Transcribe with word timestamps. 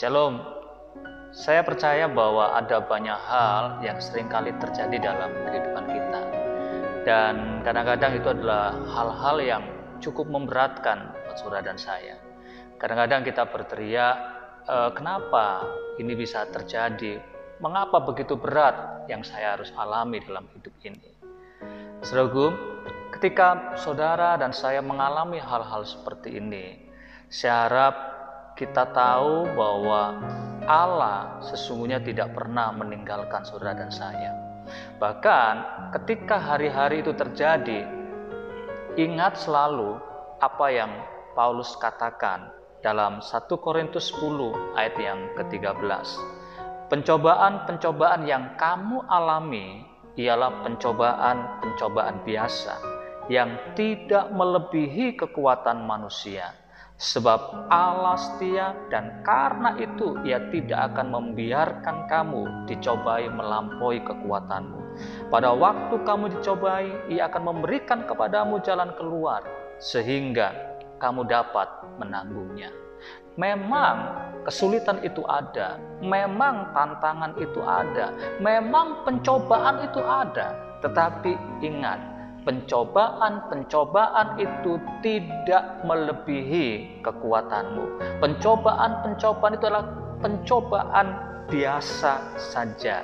Shalom. 0.00 0.40
Saya 1.28 1.60
percaya 1.60 2.08
bahwa 2.08 2.56
ada 2.56 2.80
banyak 2.80 3.20
hal 3.20 3.84
yang 3.84 4.00
sering 4.00 4.32
kali 4.32 4.48
terjadi 4.56 4.96
dalam 4.96 5.28
kehidupan 5.44 5.84
kita. 5.92 6.20
Dan 7.04 7.60
kadang-kadang 7.60 8.16
itu 8.16 8.32
adalah 8.32 8.80
hal-hal 8.96 9.36
yang 9.44 9.62
cukup 10.00 10.24
memberatkan 10.32 11.12
buat 11.12 11.36
saudara 11.36 11.68
dan 11.68 11.76
saya. 11.76 12.16
Kadang-kadang 12.80 13.28
kita 13.28 13.44
berteriak, 13.52 14.16
e, 14.64 14.76
kenapa 14.96 15.68
ini 16.00 16.16
bisa 16.16 16.48
terjadi? 16.48 17.20
Mengapa 17.60 18.00
begitu 18.00 18.40
berat 18.40 19.04
yang 19.04 19.20
saya 19.20 19.60
harus 19.60 19.68
alami 19.76 20.24
dalam 20.24 20.48
hidup 20.56 20.72
ini? 20.80 21.12
Saudaraku, 22.00 22.56
ketika 23.20 23.76
saudara 23.76 24.40
dan 24.40 24.56
saya 24.56 24.80
mengalami 24.80 25.36
hal-hal 25.44 25.84
seperti 25.84 26.40
ini, 26.40 26.88
saya 27.28 27.68
harap 27.68 28.19
kita 28.60 28.92
tahu 28.92 29.48
bahwa 29.56 30.20
Allah 30.68 31.40
sesungguhnya 31.40 32.04
tidak 32.04 32.36
pernah 32.36 32.68
meninggalkan 32.76 33.40
saudara 33.40 33.72
dan 33.72 33.88
saya. 33.88 34.36
Bahkan 35.00 35.54
ketika 35.96 36.36
hari-hari 36.36 37.00
itu 37.00 37.16
terjadi, 37.16 37.88
ingat 39.00 39.40
selalu 39.40 39.96
apa 40.44 40.66
yang 40.68 40.92
Paulus 41.32 41.72
katakan 41.80 42.52
dalam 42.84 43.24
1 43.24 43.48
Korintus 43.64 44.12
10 44.12 44.76
ayat 44.76 44.96
yang 45.00 45.20
ke-13. 45.40 45.80
Pencobaan-pencobaan 46.92 48.28
yang 48.28 48.60
kamu 48.60 49.08
alami 49.08 49.88
ialah 50.20 50.68
pencobaan-pencobaan 50.68 52.28
biasa 52.28 52.76
yang 53.32 53.72
tidak 53.72 54.28
melebihi 54.36 55.16
kekuatan 55.16 55.86
manusia. 55.86 56.50
Sebab 57.00 57.72
Allah 57.72 58.12
setia 58.20 58.76
dan 58.92 59.24
karena 59.24 59.72
itu 59.80 60.20
ia 60.20 60.36
tidak 60.52 60.92
akan 60.92 61.08
membiarkan 61.16 62.04
kamu 62.12 62.68
dicobai 62.68 63.24
melampaui 63.24 64.04
kekuatanmu. 64.04 64.80
Pada 65.32 65.48
waktu 65.56 65.96
kamu 66.04 66.28
dicobai, 66.36 66.92
ia 67.08 67.32
akan 67.32 67.56
memberikan 67.56 68.04
kepadamu 68.04 68.60
jalan 68.60 68.92
keluar 69.00 69.40
sehingga 69.80 70.52
kamu 71.00 71.24
dapat 71.24 71.72
menanggungnya. 71.96 72.68
Memang 73.40 73.96
kesulitan 74.44 75.00
itu 75.00 75.24
ada, 75.24 75.80
memang 76.04 76.76
tantangan 76.76 77.32
itu 77.40 77.64
ada, 77.64 78.12
memang 78.44 79.08
pencobaan 79.08 79.88
itu 79.88 80.04
ada, 80.04 80.52
tetapi 80.84 81.32
ingat, 81.64 81.96
pencobaan-pencobaan 82.44 84.40
itu 84.40 84.80
tidak 85.04 85.84
melebihi 85.84 87.00
kekuatanmu. 87.04 87.84
Pencobaan-pencobaan 88.20 89.52
itu 89.56 89.64
adalah 89.68 89.86
pencobaan 90.20 91.06
biasa 91.48 92.38
saja. 92.38 93.02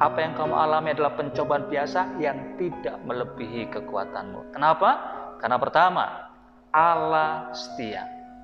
Apa 0.00 0.18
yang 0.18 0.34
kamu 0.34 0.54
alami 0.56 0.96
adalah 0.96 1.14
pencobaan 1.14 1.70
biasa 1.70 2.18
yang 2.18 2.58
tidak 2.58 2.98
melebihi 3.06 3.70
kekuatanmu. 3.70 4.50
Kenapa? 4.50 4.90
Karena 5.38 5.56
pertama, 5.60 6.06
Allah 6.74 7.52
setia. 7.54 8.02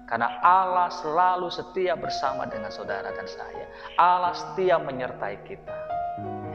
Karena 0.09 0.41
Allah 0.41 0.89
selalu 0.89 1.53
setia 1.53 1.93
bersama 1.93 2.49
dengan 2.49 2.73
saudara 2.73 3.13
dan 3.13 3.29
saya. 3.29 3.67
Allah 4.01 4.33
setia 4.33 4.81
menyertai 4.81 5.37
kita. 5.45 5.75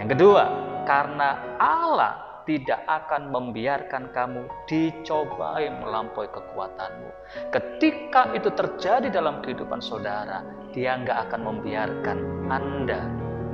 Yang 0.02 0.18
kedua, 0.18 0.44
karena 0.90 1.38
Allah 1.62 2.33
tidak 2.44 2.84
akan 2.88 3.32
membiarkan 3.32 4.12
kamu 4.12 4.48
dicobai 4.68 5.68
melampaui 5.72 6.28
kekuatanmu. 6.32 7.10
Ketika 7.50 8.36
itu 8.36 8.52
terjadi 8.52 9.08
dalam 9.10 9.40
kehidupan 9.40 9.80
saudara, 9.80 10.44
dia 10.76 11.00
nggak 11.00 11.30
akan 11.30 11.42
membiarkan 11.44 12.18
Anda 12.52 13.02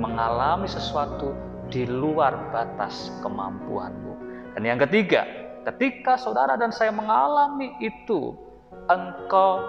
mengalami 0.00 0.66
sesuatu 0.66 1.36
di 1.70 1.86
luar 1.86 2.50
batas 2.50 3.14
kemampuanmu. 3.22 4.12
Dan 4.58 4.66
yang 4.66 4.80
ketiga, 4.82 5.22
ketika 5.70 6.18
saudara 6.18 6.58
dan 6.58 6.74
saya 6.74 6.90
mengalami 6.90 7.78
itu, 7.78 8.34
engkau 8.90 9.62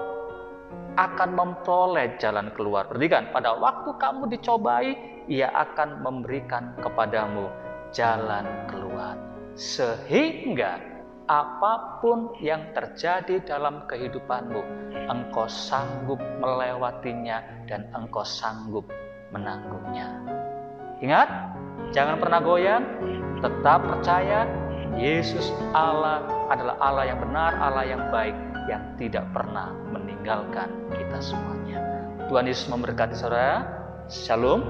akan 0.97 1.29
memperoleh 1.37 2.17
jalan 2.19 2.51
keluar. 2.57 2.89
Perhatikan, 2.89 3.29
pada 3.31 3.55
waktu 3.55 3.95
kamu 3.95 4.27
dicobai, 4.33 4.91
ia 5.29 5.47
akan 5.53 6.01
memberikan 6.01 6.75
kepadamu 6.81 7.47
jalan 7.91 8.47
keluar. 8.67 9.15
Sehingga 9.55 10.79
apa 11.31 12.01
pun 12.03 12.35
yang 12.43 12.75
terjadi 12.75 13.39
dalam 13.47 13.87
kehidupanmu, 13.87 14.63
engkau 15.07 15.47
sanggup 15.47 16.19
melewatinya 16.43 17.39
dan 17.67 17.87
engkau 17.95 18.25
sanggup 18.27 18.87
menanggungnya. 19.31 20.11
Ingat, 20.99 21.29
jangan 21.95 22.19
pernah 22.19 22.39
goyang, 22.43 22.83
tetap 23.39 23.79
percaya 23.87 24.43
Yesus 24.99 25.55
Allah 25.71 26.21
adalah 26.51 26.75
Allah 26.83 27.05
yang 27.07 27.19
benar, 27.23 27.51
Allah 27.57 27.85
yang 27.87 28.03
baik, 28.11 28.35
yang 28.67 28.83
tidak 28.99 29.23
pernah 29.31 29.71
meninggalkan 29.89 30.67
kita 30.91 31.17
semuanya. 31.23 31.79
Tuhan 32.27 32.45
Yesus 32.47 32.67
memberkati 32.67 33.15
saudara. 33.15 33.63
Shalom. 34.11 34.67